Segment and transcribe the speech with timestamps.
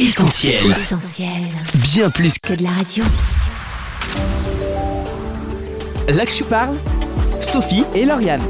[0.00, 0.56] Essentiel.
[1.92, 3.04] Bien plus que de la radio.
[6.08, 6.74] Là que je parle,
[7.42, 8.40] Sophie et Lauriane.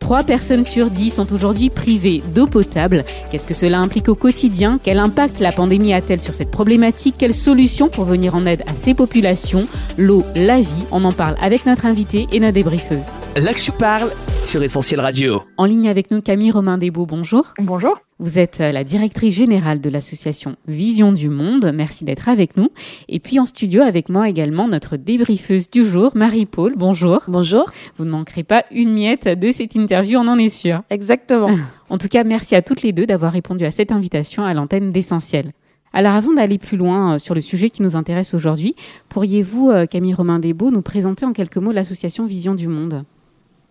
[0.00, 3.04] 3 personnes sur 10 sont aujourd'hui privées d'eau potable.
[3.30, 4.78] Qu'est-ce que cela implique au quotidien?
[4.80, 7.14] Quel impact la pandémie a-t-elle sur cette problématique?
[7.18, 9.66] Quelles solutions pour venir en aide à ces populations?
[9.96, 13.06] L'eau, la vie, on en parle avec notre invité et notre débriefeuse.
[13.34, 14.10] Là que je parle
[14.44, 15.42] sur Essentiel Radio.
[15.56, 17.54] En ligne avec nous Camille Romain Desbeaux, bonjour.
[17.58, 17.96] Bonjour.
[18.18, 21.70] Vous êtes euh, la directrice générale de l'association Vision du Monde.
[21.74, 22.70] Merci d'être avec nous.
[23.08, 26.72] Et puis en studio avec moi également notre débriefeuse du jour, Marie-Paul.
[26.78, 27.24] Bonjour.
[27.28, 27.66] Bonjour.
[27.98, 30.82] Vous ne manquerez pas une miette de cette interview, on en est sûr.
[30.90, 31.50] Exactement.
[31.88, 34.90] En tout cas, merci à toutes les deux d'avoir répondu à cette invitation à l'antenne
[34.90, 35.52] d'Essentiel.
[35.92, 38.74] Alors avant d'aller plus loin euh, sur le sujet qui nous intéresse aujourd'hui,
[39.08, 43.04] pourriez-vous, euh, Camille Romain Desbeaux, nous présenter en quelques mots l'association Vision du Monde?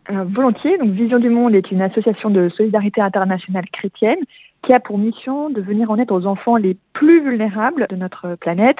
[0.09, 0.77] Volontiers.
[0.77, 4.19] Donc, Vision du Monde est une association de solidarité internationale chrétienne
[4.61, 8.35] qui a pour mission de venir en aide aux enfants les plus vulnérables de notre
[8.35, 8.77] planète,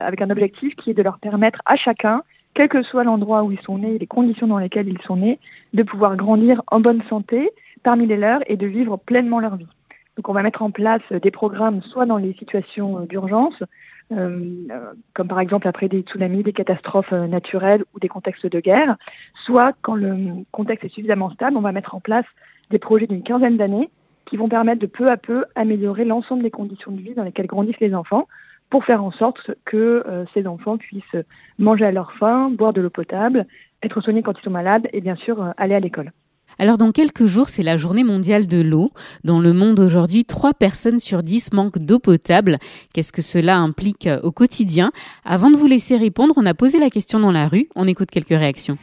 [0.00, 2.22] avec un objectif qui est de leur permettre à chacun,
[2.54, 5.38] quel que soit l'endroit où ils sont nés, les conditions dans lesquelles ils sont nés,
[5.74, 7.50] de pouvoir grandir en bonne santé
[7.84, 9.68] parmi les leurs et de vivre pleinement leur vie.
[10.16, 13.62] Donc on va mettre en place des programmes soit dans les situations d'urgence,
[14.10, 18.96] comme par exemple après des tsunamis, des catastrophes euh, naturelles ou des contextes de guerre,
[19.44, 22.24] soit quand le contexte est suffisamment stable, on va mettre en place
[22.70, 23.90] des projets d'une quinzaine d'années
[24.24, 27.46] qui vont permettre de peu à peu améliorer l'ensemble des conditions de vie dans lesquelles
[27.46, 28.28] grandissent les enfants
[28.70, 31.16] pour faire en sorte que ces enfants puissent
[31.58, 33.46] manger à leur faim, boire de l'eau potable,
[33.82, 36.12] être soignés quand ils sont malades et bien sûr aller à l'école.
[36.60, 38.90] Alors dans quelques jours, c'est la journée mondiale de l'eau.
[39.22, 42.58] Dans le monde aujourd'hui, 3 personnes sur 10 manquent d'eau potable.
[42.92, 44.90] Qu'est-ce que cela implique euh, au quotidien?
[45.24, 47.68] Avant de vous laisser répondre, on a posé la question dans la rue.
[47.76, 48.76] On écoute quelques réactions.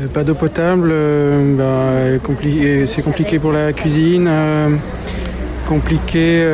[0.00, 2.20] Euh, pas d'eau potable, euh, bah,
[2.86, 4.28] c'est compliqué pour la cuisine,
[5.68, 6.44] compliqué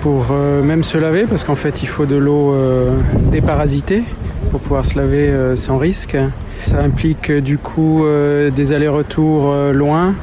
[0.00, 2.54] pour même se laver parce qu'en fait il faut de l'eau
[3.30, 4.02] déparasitée
[4.50, 6.16] pour pouvoir se laver sans risque.
[6.62, 10.14] Ça implique euh, du coup euh, des allers-retours euh, loin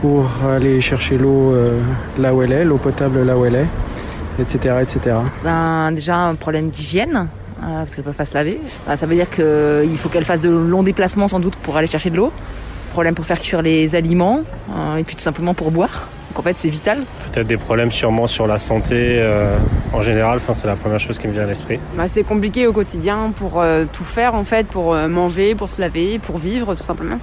[0.00, 1.54] pour aller chercher l'eau
[2.18, 3.68] là où elle est, l'eau potable là où elle est,
[4.40, 4.78] etc.
[4.82, 5.16] etc.
[5.44, 7.28] Ben, déjà un problème d'hygiène,
[7.60, 8.60] parce qu'elles ne peuvent pas se laver.
[8.96, 12.10] Ça veut dire qu'il faut qu'elles fassent de longs déplacements sans doute pour aller chercher
[12.10, 12.32] de l'eau.
[12.92, 14.42] Problème pour faire cuire les aliments,
[14.98, 16.08] et puis tout simplement pour boire.
[16.32, 17.04] Donc en fait, c'est vital.
[17.30, 19.58] Peut-être des problèmes sûrement sur la santé euh,
[19.92, 20.38] en général.
[20.38, 21.78] Enfin, c'est la première chose qui me vient à l'esprit.
[21.94, 25.68] Bah, c'est compliqué au quotidien pour euh, tout faire en fait, pour euh, manger, pour
[25.68, 27.18] se laver, pour vivre tout simplement.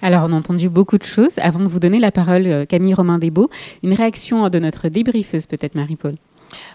[0.00, 1.38] Alors, on a entendu beaucoup de choses.
[1.42, 3.50] Avant de vous donner la parole, Camille Romain Desbeaux,
[3.82, 6.14] une réaction de notre débriefeuse, peut-être Marie-Paul?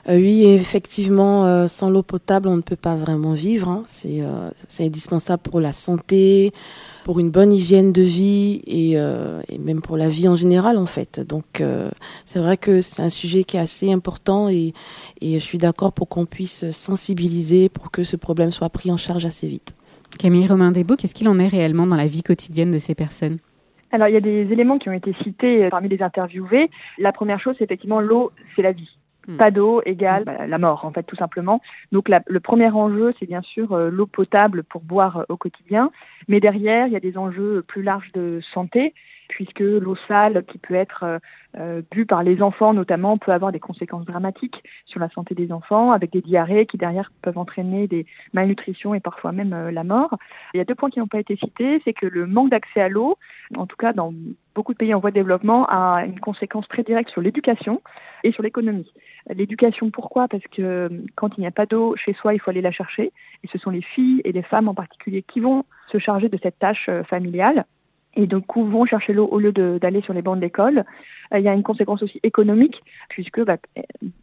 [0.07, 3.69] Oui, effectivement, sans l'eau potable, on ne peut pas vraiment vivre.
[3.69, 3.83] Hein.
[3.87, 6.51] C'est indispensable pour la santé,
[7.07, 10.77] pour une bonne hygiène de vie et, euh, et même pour la vie en général
[10.77, 11.21] en fait.
[11.21, 11.89] Donc euh,
[12.25, 14.73] c'est vrai que c'est un sujet qui est assez important et,
[15.21, 18.97] et je suis d'accord pour qu'on puisse sensibiliser pour que ce problème soit pris en
[18.97, 19.73] charge assez vite.
[20.19, 23.37] Camille Romain Desbeaux, qu'est-ce qu'il en est réellement dans la vie quotidienne de ces personnes?
[23.91, 26.69] Alors, il y a des éléments qui ont été cités parmi les interviewés.
[26.97, 28.89] La première chose, c'est effectivement l'eau, c'est la vie.
[29.27, 29.35] Hmm.
[29.35, 31.61] Pas d'eau égale bah, la mort, en fait, tout simplement.
[31.91, 35.91] Donc, le premier enjeu, c'est bien sûr euh, l'eau potable pour boire euh, au quotidien.
[36.29, 38.93] Mais derrière, il y a des enjeux plus larges de santé,
[39.27, 41.19] puisque l'eau sale, qui peut être euh,
[41.57, 45.51] euh, bu par les enfants notamment, peut avoir des conséquences dramatiques sur la santé des
[45.51, 50.17] enfants, avec des diarrhées qui derrière peuvent entraîner des malnutritions et parfois même la mort.
[50.53, 52.79] Il y a deux points qui n'ont pas été cités, c'est que le manque d'accès
[52.79, 53.17] à l'eau,
[53.57, 54.13] en tout cas dans
[54.57, 57.79] beaucoup de pays en voie de développement, a une conséquence très directe sur l'éducation
[58.23, 58.91] et sur l'économie.
[59.29, 60.27] L'éducation, pourquoi?
[60.27, 62.71] Parce que euh, quand il n'y a pas d'eau chez soi, il faut aller la
[62.71, 63.13] chercher.
[63.43, 66.39] Et ce sont les filles et les femmes en particulier qui vont se charger de
[66.41, 67.65] cette tâche euh, familiale
[68.17, 70.83] et donc vont chercher l'eau au lieu d'aller sur les bancs de l'école.
[71.33, 73.57] Euh, il y a une conséquence aussi économique, puisque bah,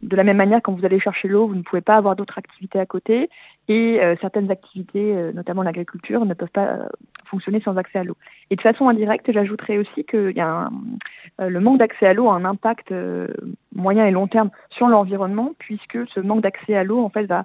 [0.03, 2.37] de la même manière, quand vous allez chercher l'eau, vous ne pouvez pas avoir d'autres
[2.37, 3.29] activités à côté,
[3.67, 6.87] et certaines activités, notamment l'agriculture, ne peuvent pas
[7.25, 8.15] fonctionner sans accès à l'eau.
[8.51, 10.69] Et de façon indirecte, j'ajouterais aussi que y a
[11.39, 12.93] le manque d'accès à l'eau a un impact
[13.73, 17.39] moyen et long terme sur l'environnement, puisque ce manque d'accès à l'eau en fait va
[17.39, 17.43] euh,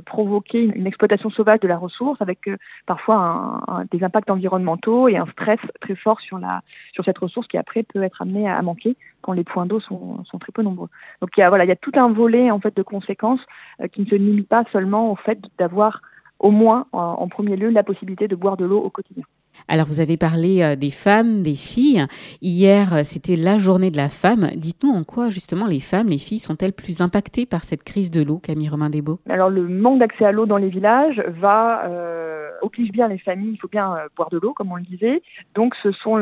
[0.00, 2.56] provoquer une, exploitation sauvage de la ressource avec euh,
[2.86, 6.62] parfois un, des impacts environnementaux et un stress très fort sur la
[6.92, 10.24] sur cette ressource qui après peut être amenée à, manquer quand les points d'eau sont,
[10.24, 10.88] sont très peu nombreux.
[11.20, 13.44] Donc il y a voilà il y a tout un volet en fait de conséquences
[13.80, 16.00] euh, qui ne se limite pas seulement au fait d'avoir
[16.38, 19.22] au moins en premier lieu la possibilité de boire de l'eau au quotidien.
[19.68, 22.04] Alors vous avez parlé euh, des femmes, des filles.
[22.40, 24.50] Hier, euh, c'était la journée de la femme.
[24.56, 28.22] Dites-nous en quoi justement les femmes, les filles sont-elles plus impactées par cette crise de
[28.22, 32.41] l'eau, Camille Romain Desbeaux Alors le manque d'accès à l'eau dans les villages va euh,
[32.62, 35.22] oblige bien les familles, il faut bien boire de l'eau, comme on le disait.
[35.54, 36.18] Donc ce sont,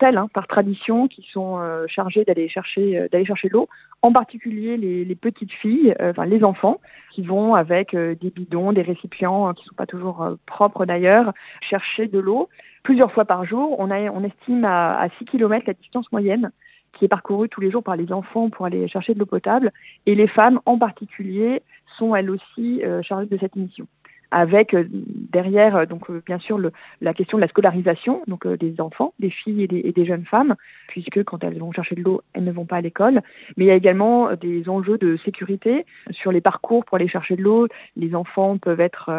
[0.00, 3.68] elles, hein, par tradition, qui sont chargées d'aller chercher, d'aller chercher l'eau,
[4.02, 6.80] en particulier les, petites filles, enfin les enfants,
[7.10, 12.08] qui vont avec des bidons, des récipients qui ne sont pas toujours propres d'ailleurs, chercher
[12.08, 12.48] de l'eau
[12.82, 13.76] plusieurs fois par jour.
[13.78, 13.90] On,
[14.24, 16.50] estime à, à 6 km la distance moyenne
[16.92, 19.72] qui est parcourue tous les jours par les enfants pour aller chercher de l'eau potable.
[20.06, 21.62] Et les femmes en particulier
[21.98, 23.86] sont elles aussi euh, chargées de cette mission
[24.32, 28.80] avec euh, derrière euh, donc bien sûr le, la question de la scolarisation donc des
[28.80, 30.56] enfants, des filles et des, et des, jeunes femmes,
[30.88, 33.22] puisque quand elles vont chercher de l'eau, elles ne vont pas à l'école.
[33.56, 37.36] Mais il y a également des enjeux de sécurité sur les parcours pour aller chercher
[37.36, 37.68] de l'eau.
[37.96, 39.10] Les enfants peuvent être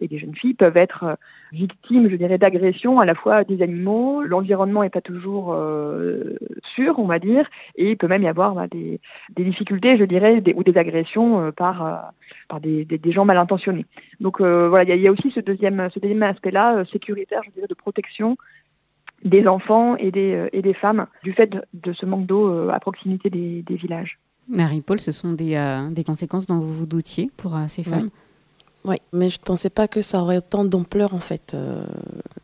[0.00, 1.18] et les jeunes filles peuvent être
[1.52, 4.22] victimes, je dirais, d'agressions à la fois des animaux.
[4.22, 6.36] L'environnement n'est pas toujours euh,
[6.74, 9.00] sûr, on va dire, et il peut même y avoir bah, des,
[9.36, 11.96] des, difficultés, je dirais, ou des agressions euh, par, euh,
[12.48, 13.86] par des, des, gens mal intentionnés.
[14.20, 17.66] Donc voilà, il y, y, a aussi ce deuxième, ce deuxième aspect-là, sécuritaire, je dirais,
[17.68, 18.36] de protection
[19.24, 23.30] des enfants et des, et des femmes du fait de, ce manque d'eau à proximité
[23.30, 24.18] des, des villages.
[24.48, 25.54] Marie-Paul, ce sont des,
[25.92, 28.04] des conséquences dont vous vous doutiez pour ces femmes?
[28.04, 28.10] oui,
[28.84, 31.52] mais je ne pensais pas que ça aurait autant d'ampleur en fait.
[31.54, 31.84] Euh,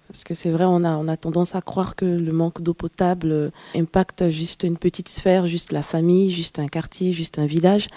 [0.08, 2.74] parce que c'est vrai, on a, on a tendance à croire que le manque d'eau
[2.74, 7.46] potable euh, impacte juste une petite sphère, juste la famille, juste un quartier, juste un
[7.46, 7.88] village.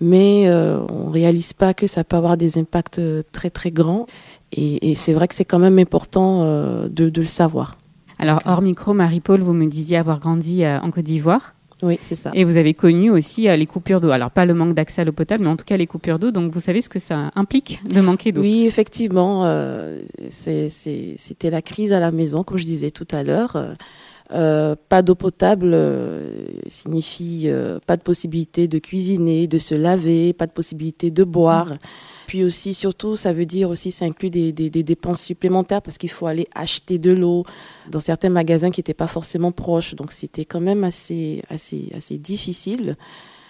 [0.00, 4.06] Mais euh, on réalise pas que ça peut avoir des impacts euh, très très grands.
[4.52, 7.76] Et, et c'est vrai que c'est quand même important euh, de, de le savoir.
[8.18, 11.54] Alors, hors micro, Marie-Paul, vous me disiez avoir grandi en Côte d'Ivoire.
[11.84, 12.30] Oui, c'est ça.
[12.34, 14.10] Et vous avez connu aussi euh, les coupures d'eau.
[14.10, 16.30] Alors, pas le manque d'accès à l'eau potable, mais en tout cas les coupures d'eau.
[16.30, 18.40] Donc, vous savez ce que ça implique de manquer d'eau?
[18.40, 19.42] Oui, effectivement.
[19.44, 20.00] Euh,
[20.30, 23.76] C'était la crise à la maison, comme je disais tout à l'heure.
[24.32, 30.32] Euh, pas d'eau potable euh, signifie euh, pas de possibilité de cuisiner, de se laver,
[30.32, 31.68] pas de possibilité de boire.
[32.26, 35.98] Puis aussi, surtout, ça veut dire aussi, ça inclut des, des, des dépenses supplémentaires parce
[35.98, 37.44] qu'il faut aller acheter de l'eau
[37.90, 39.94] dans certains magasins qui n'étaient pas forcément proches.
[39.94, 42.96] Donc c'était quand même assez, assez, assez difficile.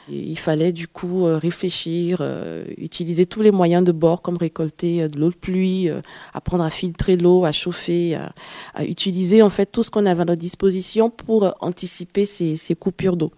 [0.09, 5.03] Il fallait du coup euh, réfléchir, euh, utiliser tous les moyens de bord comme récolter
[5.03, 5.89] euh, de l'eau de pluie,
[6.35, 10.25] apprendre à filtrer l'eau, à chauffer, à, utiliser en fait tout ce qu'on avait à
[10.27, 13.31] notre disposition pour anticiper ces coupures d'eau.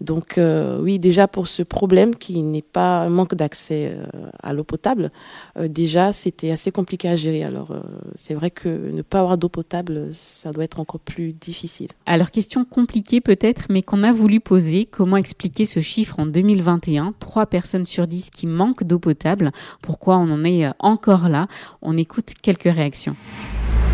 [0.00, 4.52] Donc euh, oui, déjà pour ce problème qui n'est pas un manque d'accès euh, à
[4.52, 5.10] l'eau potable,
[5.58, 7.44] euh, déjà c'était assez compliqué à gérer.
[7.44, 7.74] Alors
[8.16, 11.88] c'est vrai que ne pas avoir d'eau potable, ça doit être encore plus difficile.
[12.06, 17.14] Alors question compliquée peut-être, mais qu'on a voulu poser, comment expliquer ce chiffre en 2021
[17.20, 19.50] Trois personnes sur dix qui manquent d'eau potable.
[19.82, 21.46] Pourquoi on en est encore là?
[21.82, 23.16] On écoute quelques réactions.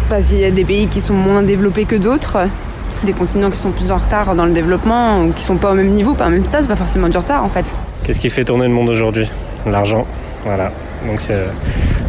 [0.09, 2.49] Parce qu'il y a des pays qui sont moins développés que d'autres
[3.05, 5.75] des continents qui sont plus en retard dans le développement ou qui sont pas au
[5.75, 7.75] même niveau, pas en même stade, pas forcément du retard en fait.
[8.05, 9.31] Qu'est-ce qui fait tourner le monde aujourd'hui?
[9.67, 10.07] L'argent.
[10.45, 10.71] Voilà.
[11.07, 11.47] Donc c'est euh,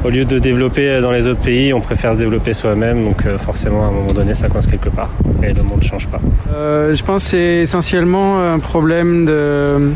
[0.06, 3.04] au lieu de développer euh, dans les autres pays, on préfère se développer soi-même.
[3.04, 5.10] Donc euh, forcément, à un moment donné, ça coince quelque part.
[5.44, 6.19] Et le monde ne change pas.
[6.54, 9.92] Euh, je pense que c'est essentiellement un problème de,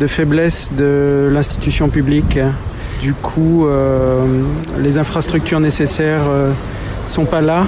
[0.00, 2.38] de faiblesse de l'institution publique.
[3.00, 4.24] Du coup, euh,
[4.78, 6.50] les infrastructures nécessaires euh,
[7.06, 7.66] sont pas là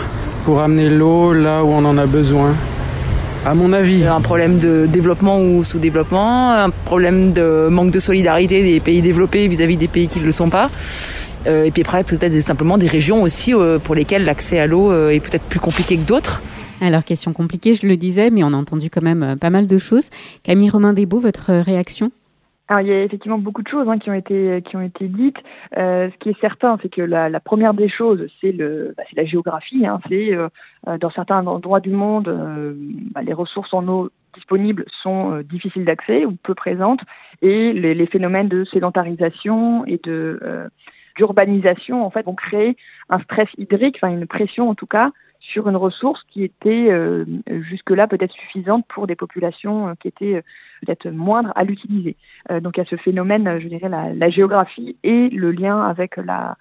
[0.49, 2.55] pour amener l'eau là où on en a besoin.
[3.45, 4.07] À mon avis.
[4.07, 9.47] Un problème de développement ou sous-développement, un problème de manque de solidarité des pays développés
[9.47, 10.71] vis-à-vis -vis des pays qui ne le sont pas.
[11.47, 14.91] Euh, et puis après, peut-être simplement des régions aussi euh, pour lesquelles l'accès à l'eau
[14.91, 16.41] euh, est peut-être plus compliqué que d'autres.
[16.81, 19.79] Alors, question compliquée, je le disais, mais on a entendu quand même pas mal de
[19.79, 20.09] choses.
[20.45, 22.11] Camille Romain Desbeaux, votre réaction?
[22.69, 25.09] Alors, il y a effectivement beaucoup de choses hein, qui ont été qui ont été
[25.09, 25.39] dites.
[25.79, 29.05] Euh, ce qui est certain, c'est que la, la, première des choses, c'est le bah,
[29.09, 29.87] c'est la géographie.
[29.87, 30.49] Hein, c'est euh,
[31.01, 32.75] dans certains endroits du monde, euh,
[33.13, 37.01] bah, les ressources en eau disponibles sont euh, difficiles d'accès ou peu présentes,
[37.43, 40.69] et les, les, phénomènes de sédentarisation et de euh,
[41.17, 42.77] d'urbanisation en fait vont créer
[43.09, 47.25] un stress hydrique, enfin une pression en tout cas sur une ressource qui était euh,
[47.47, 50.43] jusque-là peut-être suffisante pour des populations euh, qui étaient euh,
[50.85, 52.17] peut-être moindres à l'utiliser.
[52.51, 56.57] Donc il y a ce phénomène, je dirais, la, géographie et le lien avec la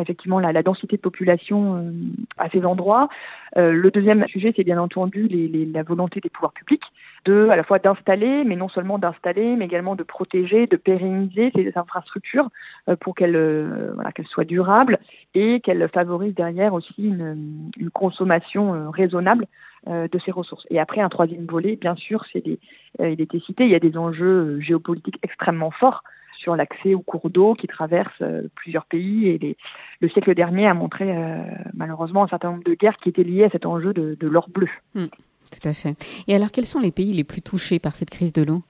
[0.00, 1.90] effectivement la, la densité de population euh,
[2.38, 3.08] à ces endroits.
[3.56, 6.84] Euh, le deuxième sujet, c'est bien entendu les, les, la volonté des pouvoirs publics
[7.24, 11.52] de à la fois d'installer, mais non seulement d'installer, mais également de protéger, de pérenniser
[11.54, 12.48] ces infrastructures
[12.88, 14.98] euh, pour qu'elles voilà, qu'elles soient durables
[15.34, 19.46] et qu'elles favorisent derrière aussi une, une consommation raisonnable
[19.86, 20.66] de ces ressources.
[20.70, 22.58] Et après, un troisième volet, bien sûr, c'est des,
[23.00, 26.02] il était cité, il y a des enjeux géopolitiques extrêmement forts
[26.44, 29.28] sur l'accès aux cours d'eau qui traversent euh, plusieurs pays.
[29.30, 29.56] Et les,
[30.00, 33.46] le siècle dernier a montré euh, malheureusement un certain nombre de guerres qui étaient liées
[33.48, 34.68] à cet enjeu de, de l'or bleu.
[34.94, 35.06] Mmh,
[35.54, 35.94] tout à fait.
[36.28, 38.62] Et alors, quels sont les pays les plus touchés par cette crise de l'eau?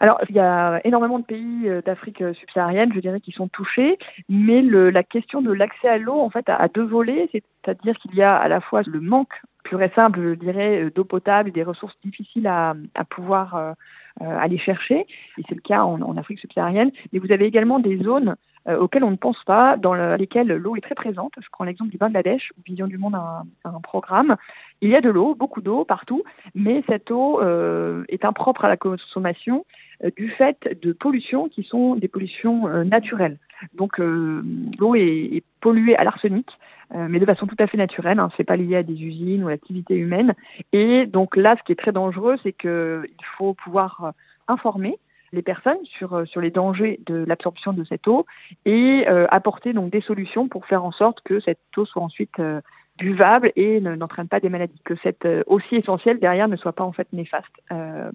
[0.00, 3.96] Alors, il y a énormément de pays d'Afrique subsaharienne, je dirais, qui sont touchés,
[4.28, 7.96] mais le, la question de l'accès à l'eau, en fait, a, a deux volets, c'est-à-dire
[7.98, 11.48] qu'il y a à la fois le manque pur et simple, je dirais, d'eau potable
[11.48, 13.72] et des ressources difficiles à, à pouvoir euh,
[14.20, 15.00] aller chercher,
[15.38, 18.36] et c'est le cas en, Afrique subsaharienne, mais vous avez également des zones
[18.68, 21.32] euh, auxquelles on ne pense pas, dans lesquelles l'eau est très présente.
[21.38, 24.36] Je prends l'exemple du Bangladesh, où Vision du Monde a un, programme.
[24.80, 26.22] Il y a de l'eau, beaucoup d'eau partout,
[26.54, 29.66] mais cette eau euh, est impropre à la consommation
[30.02, 33.38] euh, du fait de pollutions qui sont des pollutions euh, naturelles.
[33.74, 36.46] Donc l'eau est, polluée à l'arsenic,
[36.92, 38.18] mais de façon tout à fait naturelle.
[38.18, 40.34] Hein, c'est pas lié à des usines ou à l'activité humaine.
[40.72, 44.12] Et donc là, ce qui est très dangereux, c'est qu'il faut pouvoir
[44.46, 44.98] informer
[45.34, 48.24] les personnes sur, euh, sur les dangers de l'absorption de cette eau
[48.64, 52.38] et euh, apporter donc des solutions pour faire en sorte que cette eau soit ensuite
[52.38, 52.60] euh,
[52.98, 56.84] buvable et n'entraîne pas des maladies, que cette eau aussi essentielle derrière ne soit pas
[56.84, 58.10] en fait néfaste, euh,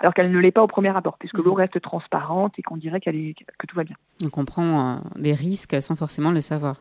[0.00, 3.00] alors qu'elle ne l'est pas au premier abord, puisque l'eau reste transparente et qu'on dirait
[3.00, 3.96] qu'elle est que tout va bien.
[4.24, 6.76] On comprend des risques sans forcément le savoir.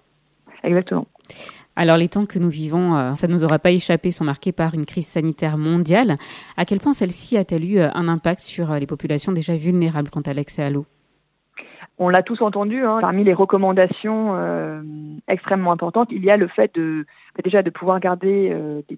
[0.64, 1.08] Exactement.
[1.76, 4.52] Alors les temps que nous vivons, euh, ça ne nous aura pas échappé, sont marqués
[4.52, 6.18] par une crise sanitaire mondiale.
[6.58, 10.10] À quel point celle-ci a-t-elle eu euh, un impact sur euh, les populations déjà vulnérables
[10.10, 10.86] quant à l'accès à l'eau?
[12.02, 14.82] On l'a tous entendu, hein, parmi les recommandations euh,
[15.28, 17.06] extrêmement importantes, il y a le fait de
[17.44, 18.98] déjà de pouvoir garder euh, des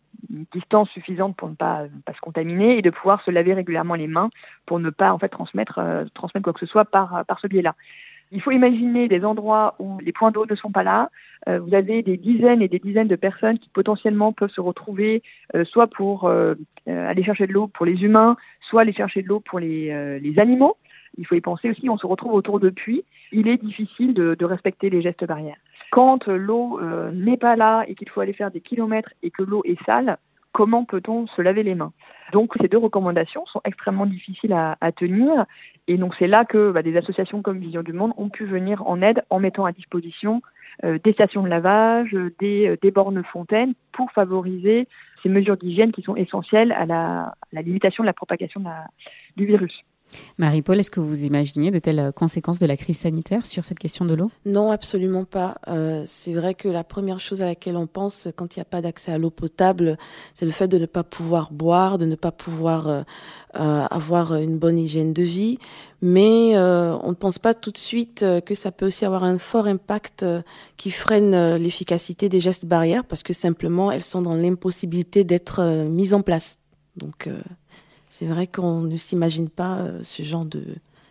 [0.54, 4.08] distances suffisantes pour ne pas, pas, se contaminer et de pouvoir se laver régulièrement les
[4.08, 4.30] mains
[4.66, 7.48] pour ne pas en fait transmettre, euh, transmettre quoi que ce soit par, par ce
[7.48, 7.76] biais-là.
[8.34, 11.12] Il faut imaginer des endroits où les points d'eau ne sont pas là.
[11.48, 15.22] Euh, vous avez des dizaines et des dizaines de personnes qui potentiellement peuvent se retrouver
[15.56, 16.56] euh, soit pour euh,
[16.88, 20.40] aller chercher de l'eau pour les humains, soit aller chercher de l'eau pour les, les,
[20.40, 20.78] animaux.
[21.18, 23.04] Il faut y penser aussi, on se retrouve autour de puits.
[23.32, 25.58] Il est difficile de, respecter les gestes barrières.
[25.92, 26.80] Quand l'eau
[27.12, 30.18] n'est pas là et qu'il faut aller faire des kilomètres et que l'eau est sale,
[30.54, 31.92] comment peut-on se laver les mains?
[32.32, 35.46] Donc ces deux recommandations sont extrêmement difficiles à, tenir
[35.88, 38.88] et donc c'est là que bah, des associations comme Vision du Monde ont pu venir
[38.88, 40.42] en aide en mettant à disposition
[40.84, 44.88] euh, des stations de lavage, des, euh, bornes fontaines pour favoriser
[45.22, 48.64] ces mesures d'hygiène qui sont essentielles à la, limitation de la propagation
[49.36, 49.84] du virus.
[50.38, 54.06] Marie-Paul, est-ce que vous imaginez de telles conséquences de la crise sanitaire sur cette question
[54.06, 54.32] de l'eau?
[54.46, 55.56] Non, absolument pas.
[55.68, 58.66] Euh, c'est vrai que la première chose à laquelle on pense quand il n'y a
[58.66, 59.98] pas d'accès à l'eau potable,
[60.34, 63.02] c'est le fait de ne pas pouvoir boire, de ne pas pouvoir euh,
[63.60, 65.58] euh, avoir une bonne hygiène de vie.
[66.02, 69.38] Mais euh, on ne pense pas tout de suite que ça peut aussi avoir un
[69.38, 70.26] fort impact
[70.76, 76.14] qui freine l'efficacité des gestes barrières parce que simplement elles sont dans l'impossibilité d'être mises
[76.14, 76.58] en place.
[76.98, 77.30] Donc
[78.14, 80.64] c'est vrai qu'on ne s'imagine pas euh, ce genre de,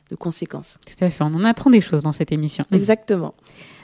[0.09, 0.79] de, conséquences.
[0.87, 2.63] Tout à fait, on en apprend des choses dans cette émission.
[2.71, 3.35] Exactement.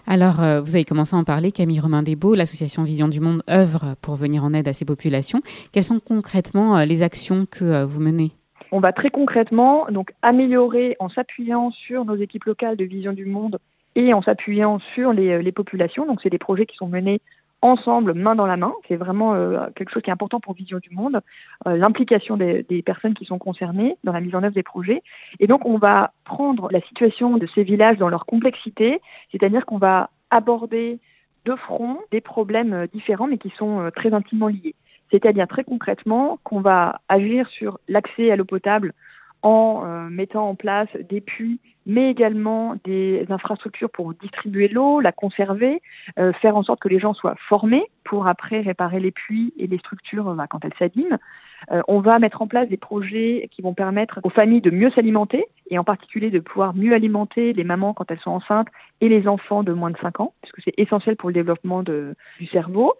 [0.06, 3.42] Alors, euh, vous avez commencé à en parler, Camille Romain Desbeaux, l'association Vision du Monde
[3.50, 5.40] œuvre pour venir en aide à ces populations.
[5.72, 8.30] Quelles sont concrètement euh, les actions que vous menez?
[8.70, 13.24] On va très concrètement donc améliorer en s'appuyant sur nos équipes locales de Vision du
[13.24, 13.58] Monde
[13.96, 16.06] et en s'appuyant sur les, les populations.
[16.06, 17.20] Donc, c'est des projets qui sont menés
[17.62, 18.72] ensemble, main dans la main.
[18.86, 21.20] C'est vraiment euh, quelque chose qui est important pour Vision du Monde,
[21.66, 25.02] euh, l'implication des, personnes qui sont concernées dans la mise en œuvre des projets.
[25.40, 29.00] Et donc, on va prendre la situation de ces villages dans leur complexité,
[29.32, 30.98] c'est-à-dire qu'on va aborder
[31.44, 34.74] de front des problèmes euh, différents, mais qui sont très intimement liés.
[35.10, 38.92] C'est-à-dire très concrètement qu'on va agir sur l'accès à l'eau potable
[39.40, 45.80] en mettant en place des puits, mais également des infrastructures pour distribuer l'eau, la conserver,
[46.18, 49.66] euh, faire en sorte que les gens soient formés pour après réparer les puits et
[49.66, 51.18] les structures bah, quand elles s'abîment.
[51.72, 54.90] Euh, on va mettre en place des projets qui vont permettre aux familles de mieux
[54.90, 58.68] s'alimenter et en particulier de pouvoir mieux alimenter les mamans quand elles sont enceintes
[59.00, 62.14] et les enfants de moins de 5 ans, puisque c'est essentiel pour le développement de,
[62.38, 62.94] du cerveau.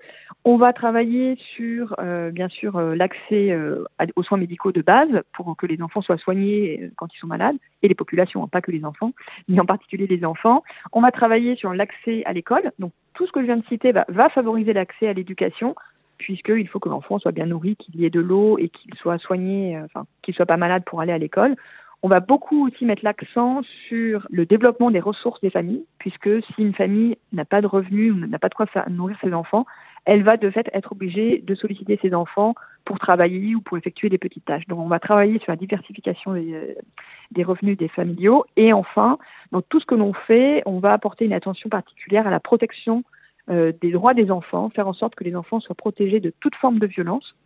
[0.45, 3.85] On va travailler sur, euh, bien sûr, euh, l'accès euh,
[4.17, 7.27] aux soins médicaux de base pour que les enfants soient soignés euh, quand ils sont
[7.27, 9.13] malades, et les populations, hein, pas que enfants,
[9.49, 10.63] mais en particulier les enfants.
[10.93, 12.73] On va travailler sur l'accès à l'école.
[12.79, 15.75] Donc, tout ce que je viens de citer va, favoriser l'accès à l'éducation
[16.19, 19.19] puisqu'il faut que l'enfant soit bien nourri, qu'il y ait de l'eau et qu'il soit
[19.19, 21.55] soigné, euh, enfin, qu'il soit pas malade pour aller à l'école.
[22.03, 26.55] On va beaucoup aussi mettre l'accent sur le développement des ressources des familles, puisque si
[26.59, 29.67] une famille n'a pas de revenus n'a pas de quoi nourrir ses enfants,
[30.09, 32.55] elle va de fait être obligée de solliciter ses enfants
[32.87, 34.67] pour travailler ou pour effectuer des petites tâches.
[34.67, 38.47] Donc on va travailler sur la diversification des, euh, revenus des familiaux.
[38.57, 39.19] Et enfin,
[39.53, 43.05] dans tout ce que l'on fait, on va apporter une attention particulière à la protection
[43.51, 46.55] euh, des droits des enfants, faire en sorte que les enfants soient protégés de toute
[46.55, 47.37] forme de violence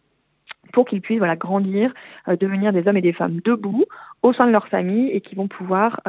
[0.72, 1.92] pour qu'ils puissent voilà, grandir,
[2.28, 3.86] euh, devenir des hommes et des femmes debout
[4.22, 6.00] au sein de leur famille et qui vont pouvoir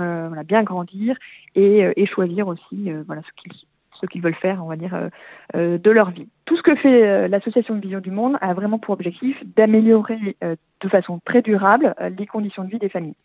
[0.46, 1.18] bien grandir
[1.56, 3.54] et, choisir aussi voilà, ce qu'ils
[4.00, 5.10] ce qu'ils veulent faire, on va dire,
[5.54, 6.28] de leur vie.
[6.46, 11.20] Tout ce que fait l'association Vision du Monde a vraiment pour objectif d'améliorer de façon
[11.26, 13.16] très durable les conditions de vie des familles.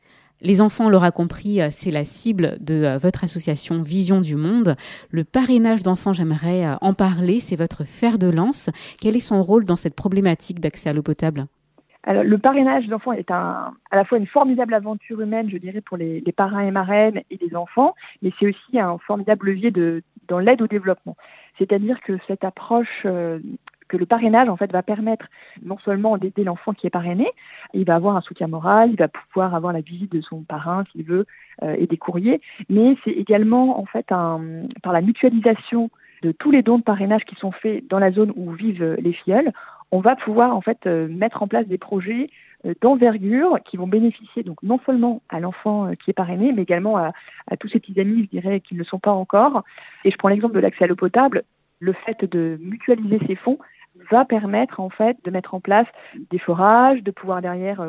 [0.40, 4.76] Les enfants, on l'aura compris, c'est la cible de votre association Vision du Monde.
[5.10, 8.70] Le parrainage d'enfants, j'aimerais en parler, c'est votre fer de lance.
[9.00, 11.46] Quel est son rôle dans cette problématique d'accès à l'eau potable?
[12.04, 15.80] Alors, le parrainage d'enfants est un, à la fois une formidable aventure humaine, je dirais,
[15.80, 20.02] pour les, parrains et marraines et les enfants, mais c'est aussi un formidable levier de,
[20.28, 21.16] dans l'aide au développement.
[21.58, 23.38] C'est-à-dire que cette approche, euh,
[23.88, 25.26] que le parrainage, en fait, va permettre
[25.62, 27.26] non seulement d'aider l'enfant qui est parrainé,
[27.72, 30.84] il va avoir un soutien moral, il va pouvoir avoir la visite de son parrain
[30.92, 31.26] s'il veut
[31.62, 34.40] euh, et des courriers, mais c'est également, en fait, un,
[34.82, 35.90] par la mutualisation
[36.22, 39.12] de tous les dons de parrainage qui sont faits dans la zone où vivent les
[39.12, 39.52] filleuls,
[39.90, 42.30] on va pouvoir en fait euh, mettre en place des projets
[42.80, 46.96] d'envergure qui vont bénéficier donc non seulement à l'enfant euh, qui est parrainé, mais également
[46.96, 47.12] à,
[47.58, 49.64] tous ses petits amis, je dirais, qui ne le sont pas encore.
[50.04, 51.44] Et je prends l'exemple de l'accès à l'eau potable.
[51.80, 53.58] Le fait de mutualiser ces fonds
[54.10, 55.86] va permettre en fait de mettre en place
[56.30, 57.84] des forages, de pouvoir derrière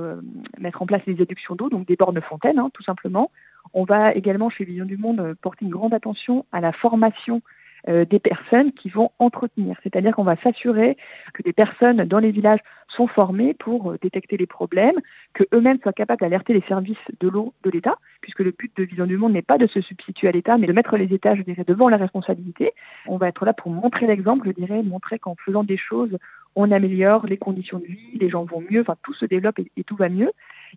[0.57, 3.31] mettre en place les éductions d'eau, donc des bornes fontaines hein, tout simplement.
[3.73, 7.41] On va également chez Vision du Monde porter une grande attention à la formation
[7.89, 9.77] euh, des personnes qui vont entretenir.
[9.81, 10.96] C'est-à-dire qu'on va s'assurer
[11.34, 14.98] que des personnes dans les villages sont formées pour euh, détecter les problèmes,
[15.34, 18.84] que eux-mêmes soient capables d'alerter les services de l'eau de l'État, puisque le but de
[18.84, 21.36] Vision du Monde n'est pas de se substituer à l'État, mais de mettre les États,
[21.36, 22.74] je dirais, devant la responsabilité.
[23.08, 26.15] On va être là pour montrer l'exemple, je dirais, montrer qu'en faisant des choses,
[26.55, 29.84] on améliore les conditions de vie, les gens vont mieux, enfin tout se développe et,
[29.84, 30.31] tout va mieux.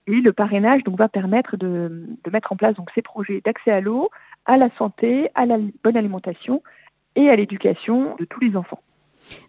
[0.06, 3.70] Et le parrainage donc va permettre de, de mettre en place donc ces projets d'accès
[3.70, 4.10] à l'eau,
[4.46, 6.62] à la santé, à la bonne alimentation
[7.16, 8.80] et à l'éducation de tous les enfants.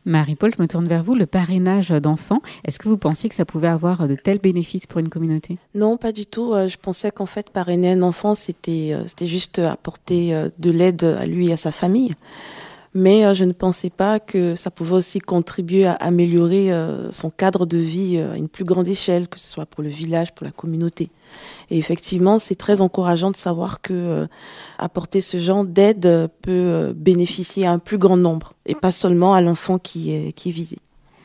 [0.06, 1.16] Marie-Paul, je me tourne vers vous.
[1.16, 5.00] Le parrainage d'enfants, est-ce que vous pensiez que ça pouvait avoir de tels bénéfices pour
[5.00, 5.58] une communauté?
[5.74, 6.54] Non, pas du tout.
[6.54, 10.72] Euh, je pensais qu'en fait, parrainer un enfant, c'était euh, c'était juste apporter euh, de
[10.72, 12.14] l'aide à lui et à sa famille
[12.94, 17.30] mais euh, je ne pensais pas que ça pouvait aussi contribuer à améliorer euh, son
[17.30, 20.34] cadre de vie euh, à une plus grande échelle, que ce soit pour le village,
[20.34, 21.10] pour la communauté.
[21.70, 24.28] Et effectivement, c'est très encourageant de savoir que
[24.78, 29.42] apporter ce genre d'aide peut bénéficier à un plus grand nombre et pas seulement à
[29.42, 30.78] l'enfant qui est, qui est visé.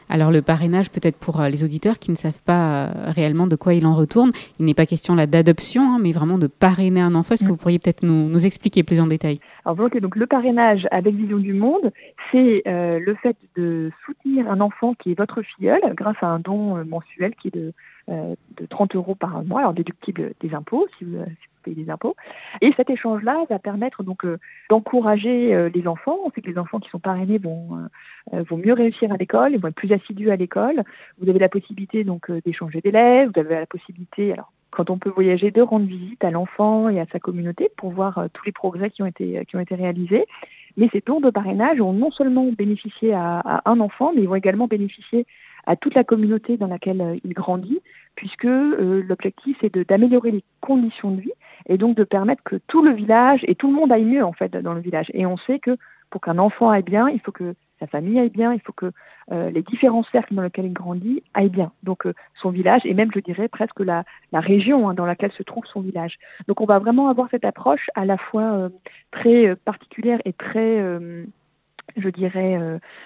[0.09, 3.57] Alors le parrainage, peut-être pour euh, les auditeurs qui ne savent pas euh, réellement de
[3.57, 7.01] quoi il en retourne, il n'est pas question là d'adoption, hein, mais vraiment de parrainer
[7.01, 7.35] un enfant.
[7.35, 7.53] Est-ce que mm.
[7.53, 9.41] vous pourriez peut-être nous, expliquer plus en détail?
[9.65, 11.93] Alors donc le parrainage avec Vision du Monde,
[12.33, 16.39] c'est euh, le fait de soutenir un enfant qui est votre filleul grâce à un
[16.39, 17.73] don mensuel qui est de
[18.09, 21.19] de 30 euros par mois, alors déductible des impôts, si vous,
[21.75, 22.17] des impôts.
[22.61, 24.39] Et cet échange-là va permettre donc euh,
[24.71, 26.19] d'encourager euh, les enfants.
[26.25, 27.89] On sait que les enfants qui sont parrainés vont,
[28.33, 30.83] euh, vont mieux réussir à l'école, ils vont être plus assidus à l'école.
[31.19, 35.11] Vous avez la possibilité donc d'échanger d'élèves, vous avez la possibilité, alors quand on peut
[35.11, 38.91] voyager, de rendre visite à l'enfant et à sa communauté pour voir tous les progrès
[38.91, 40.27] qui ont été, réalisés.
[40.77, 44.29] Mais ces tours de parrainage ont non seulement bénéficié à, à un enfant, mais ils
[44.29, 45.27] vont également bénéficier
[45.69, 47.81] à toute la communauté dans laquelle il grandit,
[48.17, 51.33] puisque l'objectif est d'améliorer les conditions de vie
[51.67, 54.33] et donc de permettre que tout le village et tout le monde aille mieux en
[54.33, 55.11] fait dans le village.
[55.13, 55.77] Et on sait que
[56.11, 58.91] pour qu'un enfant aille bien, il faut que sa famille aille bien, il faut que
[59.31, 61.71] euh, les différents cercles dans lesquels il grandit aillent bien.
[61.83, 65.33] Donc euh, son village et même je dirais presque la, la région hein, dans laquelle
[65.33, 66.19] se trouve son village.
[66.49, 68.69] Donc on va vraiment avoir cette approche à la fois euh,
[69.11, 70.81] très particulière et très
[71.97, 72.59] je dirais,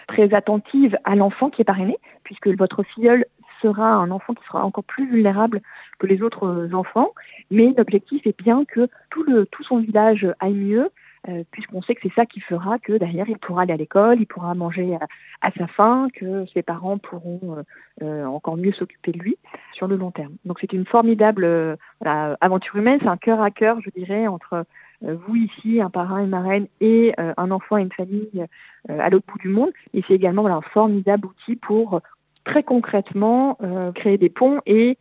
[0.08, 3.26] très attentive à l'enfant qui est parrainé, puisque votre filleul
[3.62, 5.62] sera un enfant qui sera encore plus vulnérable
[5.98, 7.10] que les autres euh, enfants.
[7.50, 10.90] Mais l'objectif est bien que tout, le, tout son village aille mieux,
[11.28, 14.20] euh, puisqu'on sait que c'est ça qui fera que derrière il pourra aller à l'école,
[14.20, 14.98] il pourra manger
[15.40, 17.64] à, sa faim, que ses parents pourront
[18.02, 19.36] euh, encore mieux s'occuper de lui
[19.72, 20.34] sur le long terme.
[20.44, 24.66] Donc c'est une formidable aventure humaine, c'est un cœur à cœur, je dirais, entre
[25.02, 28.46] vous ici, un parrain, une marraine et un enfant et une famille
[28.88, 29.70] à l'autre bout du monde.
[29.94, 32.00] Et c'est également un formidable outil pour
[32.44, 34.98] très concrètement euh, créer des ponts et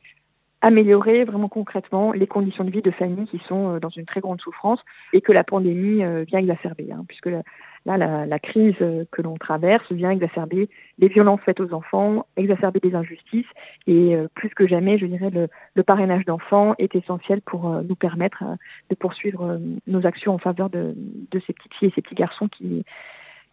[0.61, 4.21] améliorer vraiment concrètement les conditions de vie de familles qui sont euh, dans une très
[4.21, 4.79] grande souffrance
[5.11, 7.29] et que la pandémie euh, vient exacerber, hein, puisque
[7.85, 8.75] là, la, crise
[9.11, 13.47] que l'on traverse vient exacerber les violences faites aux enfants, exacerber des injustices,
[13.87, 18.43] et plus que jamais, je dirais, le, le parrainage d'enfants est essentiel pour nous permettre
[18.89, 20.95] de poursuivre nos actions en faveur de,
[21.31, 22.85] de, ces petites filles et ces petits garçons qui,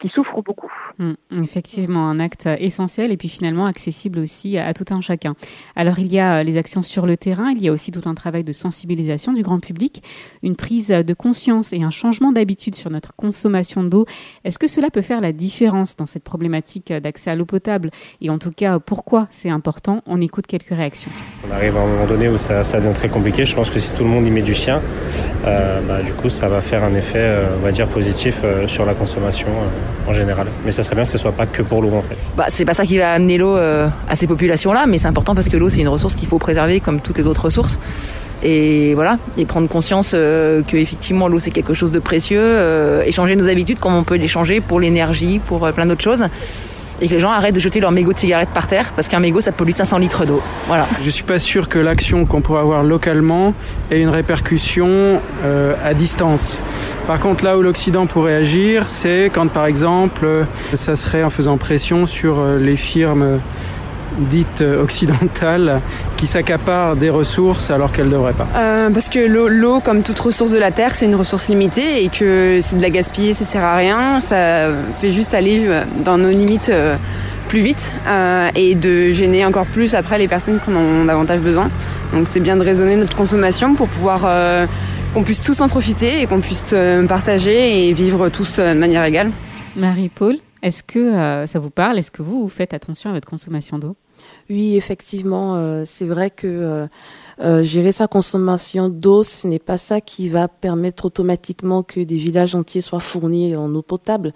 [0.01, 0.71] qui souffrent beaucoup.
[0.99, 5.35] Mmh, effectivement, un acte essentiel et puis finalement accessible aussi à tout un chacun.
[5.75, 8.15] Alors il y a les actions sur le terrain, il y a aussi tout un
[8.15, 10.03] travail de sensibilisation du grand public,
[10.43, 14.07] une prise de conscience et un changement d'habitude sur notre consommation d'eau.
[14.45, 17.91] Est-ce que cela peut faire la différence dans cette problématique d'accès à l'eau potable?
[18.21, 20.03] Et en tout cas pourquoi c'est important?
[20.07, 21.11] On écoute quelques réactions.
[21.49, 23.45] On arrive à un moment donné où ça, ça devient très compliqué.
[23.45, 24.81] Je pense que si tout le monde y met du sien,
[25.45, 28.69] euh, bah, du coup ça va faire un effet, euh, on va dire, positif euh,
[28.69, 29.49] sur la consommation
[30.07, 30.47] en général.
[30.65, 32.17] Mais ça serait bien que ce soit pas que pour l'eau en fait.
[32.37, 35.49] Bah, c'est pas ça qui va amener l'eau à ces populations-là, mais c'est important parce
[35.49, 37.79] que l'eau c'est une ressource qu'il faut préserver comme toutes les autres ressources.
[38.43, 43.49] Et voilà, et prendre conscience que effectivement l'eau c'est quelque chose de précieux, échanger nos
[43.49, 46.25] habitudes comme on peut les changer pour l'énergie, pour plein d'autres choses
[47.01, 49.21] et que les gens arrêtent de jeter leur mégot de cigarette par terre parce qu'un
[49.21, 50.43] mégot ça pollue 500 litres d'eau.
[50.67, 50.87] Voilà.
[51.03, 53.55] Je suis pas sûr que l'action qu'on pourrait avoir localement
[53.91, 56.63] ait une répercussion euh, à distance.
[57.07, 61.57] Par contre, là où l'Occident pourrait agir, c'est quand par exemple ça serait en faisant
[61.57, 63.41] pression sur euh, les firmes
[64.19, 65.81] dite occidentale
[66.17, 70.19] qui s'accapare des ressources alors qu'elle ne devrait pas euh, Parce que l'eau, comme toute
[70.19, 73.45] ressource de la Terre, c'est une ressource limitée et que c'est de la gaspiller, ça
[73.45, 74.21] sert à rien.
[74.21, 74.69] Ça
[75.01, 76.97] fait juste aller euh, dans nos limites euh,
[77.49, 77.93] plus vite
[78.57, 81.71] et de gêner encore plus après les personnes qui en ont davantage besoin.
[82.13, 84.29] Donc c'est bien de raisonner notre consommation pour pouvoir
[85.15, 86.75] qu'on puisse tous en profiter et qu'on puisse
[87.09, 89.31] partager et vivre tous de manière égale.
[89.77, 91.99] Marie-Paul, est-ce que ça vous parle?
[91.99, 93.97] Est-ce que vous, vous faites attention à votre consommation d'eau?
[94.51, 96.87] Oui, effectivement, euh, c'est vrai que euh,
[97.41, 102.17] euh, gérer sa consommation d'eau, ce n'est pas ça qui va permettre automatiquement que des
[102.17, 104.33] villages entiers soient fournis en eau potable.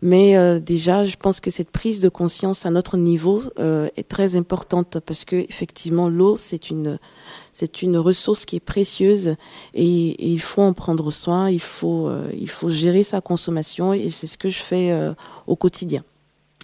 [0.00, 5.00] Mais déjà, je pense que cette prise de conscience à notre niveau est très importante
[5.00, 7.00] parce que effectivement, l'eau, c'est une
[7.52, 9.34] c'est une ressource qui est précieuse
[9.74, 11.50] et, et, il faut en prendre soin.
[11.50, 14.96] Il faut il faut gérer sa consommation et c'est ce que je fais
[15.48, 16.04] au quotidien.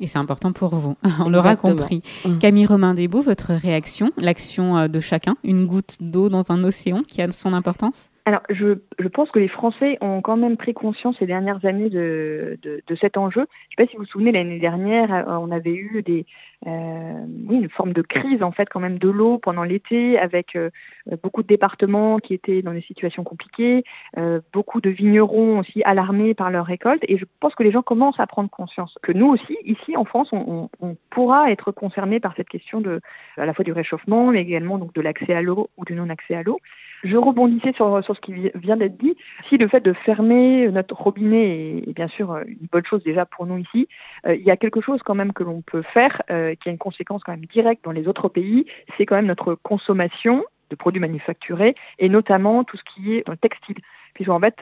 [0.01, 2.03] Et c'est important pour vous, on l'aura compris.
[2.25, 2.39] Mmh.
[2.39, 7.03] Camille Romain Desbeaux, votre réaction, l'action euh, de chacun, une goutte d'eau dans un océan
[7.03, 8.11] qui a son importance?
[8.27, 11.91] Alors, je, je, pense que les Français ont quand même pris conscience ces dernières années
[11.91, 13.43] de, de, de cet enjeu.
[13.43, 16.25] Je ne sais pas si vous vous souvenez, l'année dernière, euh, on avait eu des,
[16.67, 20.57] euh, oui, une forme de crise en fait quand même de l'eau pendant l'été, avec
[20.57, 20.71] euh,
[21.23, 23.85] beaucoup de départements qui étaient dans des situations compliquées,
[24.17, 27.05] euh, beaucoup de vignerons aussi alarmés par leur récolte.
[27.09, 30.07] Et je pense que les gens commencent à prendre conscience que nous aussi, ici en
[30.07, 33.01] France, on, on, pourra être concernés par cette question de
[33.37, 36.35] à la fois du réchauffement, mais également donc de l'accès à l'eau ou du non-accès
[36.35, 36.59] à l'eau.
[37.05, 39.15] Je rebondissais sur, sur ce qui vient d'être dit.
[39.51, 43.45] Si le fait de fermer notre robinet est, bien sûr une bonne chose déjà pour
[43.45, 43.89] nous ici,
[44.27, 46.73] euh, il y a quelque chose quand même que l'on peut faire euh, qui a
[46.73, 48.65] une conséquence quand même directe dans les autres pays,
[48.97, 53.33] c'est quand même notre consommation de produits manufacturés et notamment tout ce qui est dans
[53.33, 53.77] le textile.
[54.15, 54.55] Puisqu'en fait,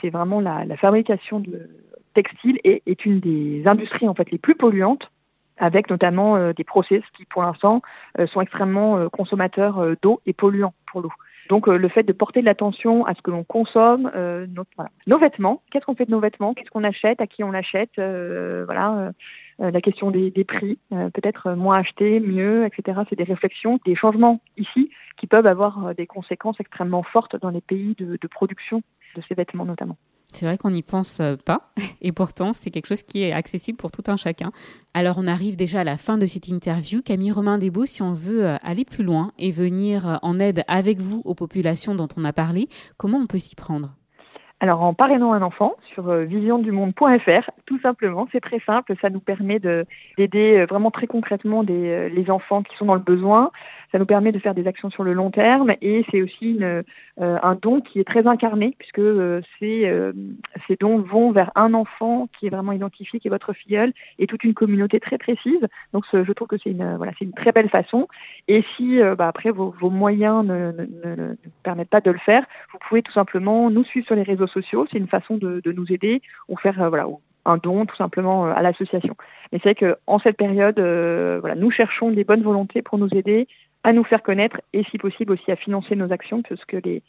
[0.00, 1.68] c'est vraiment la, la, fabrication de
[2.14, 5.10] textile est, est, une des industries en fait les plus polluantes
[5.56, 7.82] avec notamment euh, des process qui pour l'instant
[8.26, 11.12] sont extrêmement consommateurs d'eau et polluants pour l'eau.
[11.48, 14.64] Donc euh, le fait de porter de l'attention à ce que l'on consomme, euh, nos,
[14.76, 14.90] voilà.
[15.06, 17.98] nos vêtements, qu'est-ce qu'on fait de nos vêtements, qu'est-ce qu'on achète, à qui on l'achète,
[17.98, 19.12] euh, voilà,
[19.58, 23.02] la question des, des prix, peut-être moins acheter, mieux, etc.
[23.08, 27.60] C'est des réflexions, des changements ici qui peuvent avoir des conséquences extrêmement fortes dans les
[27.60, 28.82] pays de, de production
[29.14, 29.98] de ces vêtements notamment.
[30.34, 33.76] C'est vrai qu'on n'y pense euh, pas, et pourtant c'est quelque chose qui est accessible
[33.76, 34.52] pour tout un chacun.
[34.94, 37.02] Alors on arrive déjà à la fin de cette interview.
[37.02, 40.64] Camille Romain Desbeaux, si on veut euh, aller plus loin et venir euh, en aide
[40.68, 43.94] avec vous aux populations dont on a parlé, comment on peut s'y prendre?
[44.62, 49.58] Alors en parrainant un enfant sur visiondumonde.fr, tout simplement, c'est très simple, ça nous permet
[49.58, 53.50] d'aider vraiment très concrètement des, les enfants qui sont dans le besoin,
[53.92, 56.64] ça nous permet de faire des actions sur le long terme et c'est aussi une,
[56.64, 56.82] euh,
[57.18, 60.12] un don qui est très incarné puisque euh, ces, euh,
[60.66, 64.26] ces dons vont vers un enfant qui est vraiment identifié, qui est votre filleul et
[64.26, 65.60] toute une communauté très précise.
[65.92, 68.08] Donc je trouve que c'est une, voilà, une très belle façon.
[68.48, 72.44] Et si bah, après vos, vos moyens ne, ne, ne, permettent pas de le faire,
[72.72, 74.86] vous pouvez tout simplement nous suivre sur les réseaux sociaux.
[74.90, 77.06] C'est une façon de, nous aider ou faire voilà,
[77.44, 79.16] un don tout simplement à l'association.
[79.50, 83.46] Mais c'est vrai qu'en cette période, voilà, nous cherchons des bonnes volontés pour nous aider
[83.84, 87.02] à nous faire connaître et si possible aussi à financer nos actions parce que les,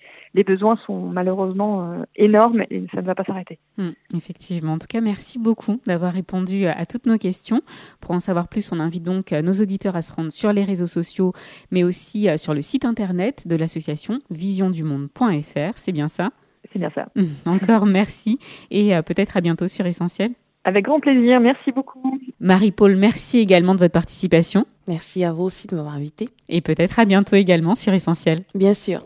[0.44, 3.60] besoins sont malheureusement euh, énormes et ça ne va pas s'arrêter.
[3.78, 4.74] Mmh, effectivement.
[4.74, 7.62] En tout cas, merci beaucoup d'avoir répondu à toutes nos questions.
[8.02, 10.88] Pour en savoir plus, on invite donc nos auditeurs à se rendre sur les réseaux
[10.88, 11.34] sociaux,
[11.72, 15.78] mais aussi euh, sur le site internet de l'association visiondumonde.fr.
[15.78, 16.32] C'est bien ça?
[16.72, 17.08] C'est bien ça.
[17.16, 18.40] Mmh, encore merci
[18.72, 20.32] et euh, peut-être à bientôt sur Essentiel.
[20.66, 22.20] Avec grand plaisir, merci beaucoup.
[22.40, 24.66] Marie-Paul, merci également de votre participation.
[24.88, 26.30] Merci à vous aussi de m'avoir invité.
[26.48, 28.40] Et peut-être à bientôt également sur Essentiel.
[28.56, 29.00] Bien sûr.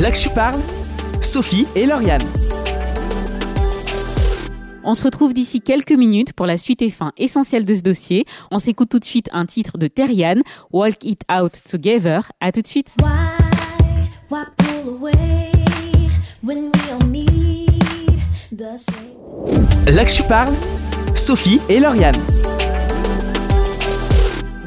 [0.00, 0.58] Là que je parle,
[1.22, 2.22] Sophie et Lauriane.
[4.82, 8.24] On se retrouve d'ici quelques minutes pour la suite et fin essentielle de ce dossier.
[8.50, 12.32] On s'écoute tout de suite un titre de Terriane, Walk It Out Together.
[12.40, 12.96] À tout de suite.
[19.86, 20.54] Là que tu parles,
[21.14, 22.16] Sophie et Lauriane.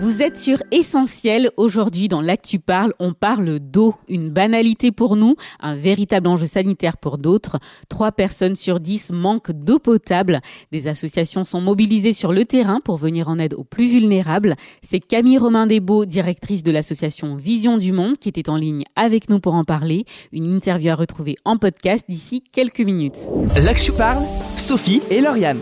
[0.03, 1.49] Vous êtes sur Essentiel.
[1.55, 3.95] Aujourd'hui, dans l'Actu Parle, on parle d'eau.
[4.09, 7.57] Une banalité pour nous, un véritable enjeu sanitaire pour d'autres.
[7.87, 10.41] Trois personnes sur dix manquent d'eau potable.
[10.73, 14.55] Des associations sont mobilisées sur le terrain pour venir en aide aux plus vulnérables.
[14.81, 19.29] C'est Camille Romain Desbeaux, directrice de l'association Vision du Monde, qui était en ligne avec
[19.29, 20.03] nous pour en parler.
[20.33, 23.19] Une interview à retrouver en podcast d'ici quelques minutes.
[23.63, 24.25] L'Actu Parle,
[24.57, 25.61] Sophie et Lauriane.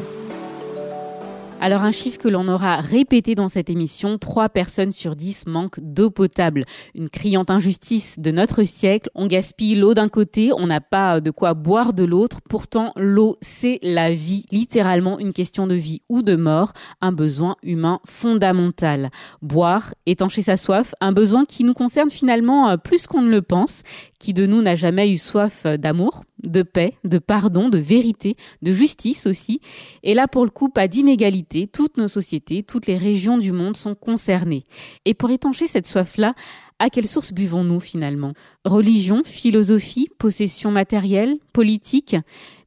[1.64, 5.80] Alors un chiffre que l'on aura répété dans cette émission, 3 personnes sur 10 manquent
[5.80, 6.66] d'eau potable.
[6.96, 9.12] Une criante injustice de notre siècle.
[9.14, 12.40] On gaspille l'eau d'un côté, on n'a pas de quoi boire de l'autre.
[12.50, 14.46] Pourtant, l'eau, c'est la vie.
[14.52, 16.74] Littéralement une question de vie ou de mort.
[17.00, 19.12] Un besoin humain fondamental.
[19.44, 23.44] Boire, étancher sa soif, un besoin qui nous concerne finalement euh, plus qu'on ne le
[23.44, 23.84] pense.
[24.18, 28.74] Qui de nous n'a jamais eu soif d'amour de paix, de pardon, de vérité, de
[28.74, 29.62] justice aussi.
[30.04, 31.68] Et là, pour le coup, pas d'inégalité.
[31.68, 34.64] Toutes nos sociétés, toutes les régions du monde sont concernées.
[35.06, 36.34] Et pour étancher cette soif-là,
[36.80, 38.34] à quelle source buvons-nous finalement?
[38.66, 42.16] Religion, philosophie, possession matérielle, politique?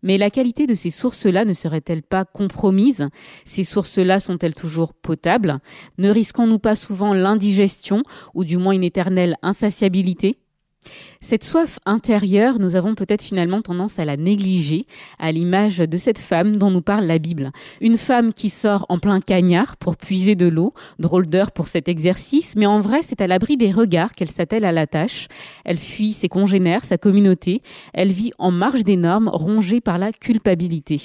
[0.04, 3.08] Mais la qualité de ces sources-là ne serait-elle pas compromise?
[3.44, 5.58] Ces sources-là sont-elles toujours potables?
[5.98, 10.38] Ne risquons-nous pas souvent l'indigestion ou du moins une éternelle insatiabilité?
[11.20, 14.86] Cette soif intérieure, nous avons peut-être finalement tendance à la négliger,
[15.18, 17.50] à l'image de cette femme dont nous parle la Bible.
[17.80, 21.88] Une femme qui sort en plein cagnard pour puiser de l'eau, drôle d'heure pour cet
[21.88, 25.28] exercice, mais en vrai c'est à l'abri des regards qu'elle s'attelle à la tâche.
[25.64, 30.12] Elle fuit ses congénères, sa communauté, elle vit en marge des normes, rongée par la
[30.12, 31.00] culpabilité.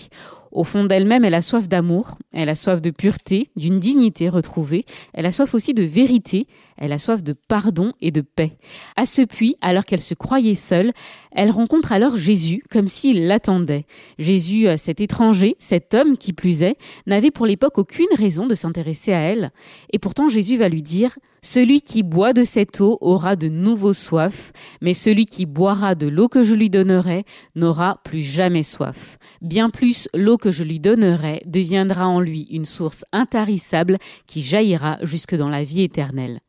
[0.52, 4.86] Au fond d'elle-même, elle a soif d'amour, elle a soif de pureté, d'une dignité retrouvée,
[5.14, 8.58] elle a soif aussi de vérité, elle a soif de pardon et de paix.
[8.96, 10.92] À ce puits, alors qu'elle se croyait seule,
[11.32, 13.86] elle rencontre alors Jésus comme s'il l'attendait.
[14.18, 18.56] Jésus, euh, cet étranger, cet homme qui plus est, n'avait pour l'époque aucune raison de
[18.56, 19.52] s'intéresser à elle.
[19.94, 23.94] Et pourtant Jésus va lui dire, Celui qui boit de cette eau aura de nouveau
[23.94, 27.24] soif, mais celui qui boira de l'eau que je lui donnerai
[27.56, 29.18] n'aura plus jamais soif.
[29.42, 34.98] Bien plus, l'eau que je lui donnerai deviendra en lui une source intarissable qui jaillira
[35.04, 36.40] jusque dans la vie éternelle.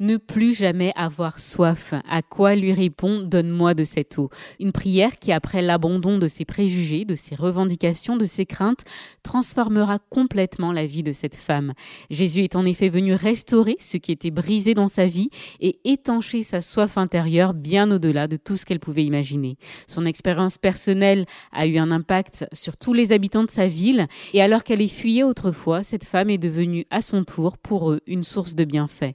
[0.00, 1.94] Ne plus jamais avoir soif.
[2.08, 4.30] À quoi lui répond Donne-moi de cette eau.
[4.60, 8.84] Une prière qui, après l'abandon de ses préjugés, de ses revendications, de ses craintes,
[9.22, 11.72] transformera complètement la vie de cette femme.
[12.10, 15.30] Jésus est en effet venu restaurer ce qui était brisé dans sa vie
[15.60, 19.56] et étancher sa soif intérieure bien au-delà de tout ce qu'elle pouvait imaginer.
[19.86, 24.42] Son expérience personnelle a eu un impact sur tous les habitants de sa ville et
[24.42, 28.24] alors qu'elle est fuyée autrefois, cette femme est devenue à son tour pour eux une
[28.24, 29.14] source de bienfaits.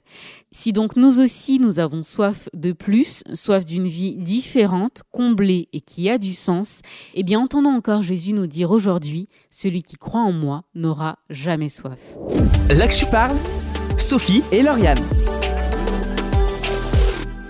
[0.50, 5.80] Si donc nous aussi nous avons soif de plus, soif d'une vie différente, comblée et
[5.82, 6.80] qui a du sens,
[7.14, 11.68] eh bien entendons encore Jésus nous dire aujourd'hui, celui qui croit en moi n'aura jamais
[11.68, 12.16] soif.
[12.70, 13.36] Là que tu parles,
[13.98, 14.98] Sophie et Lauriane.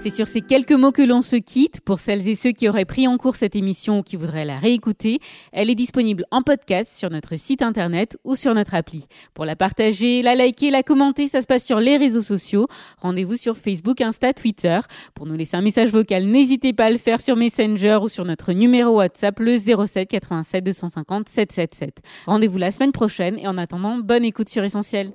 [0.08, 1.82] C'est sur ces quelques mots que l'on se quitte.
[1.82, 4.56] Pour celles et ceux qui auraient pris en cours cette émission ou qui voudraient la
[4.56, 5.18] réécouter,
[5.52, 9.04] elle est disponible en podcast sur notre site internet ou sur notre appli.
[9.34, 12.68] Pour la partager, la liker, la commenter, ça se passe sur les réseaux sociaux.
[13.02, 14.80] Rendez-vous sur Facebook, Insta, Twitter.
[15.14, 18.24] Pour nous laisser un message vocal, n'hésitez pas à le faire sur Messenger ou sur
[18.24, 21.98] notre numéro WhatsApp le 07 87 250 777.
[22.24, 25.12] Rendez-vous la semaine prochaine et en attendant, bonne écoute sur Essentiel.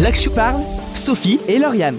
[0.00, 0.62] Là que tu parles,
[0.94, 1.98] Sophie et Lauriane.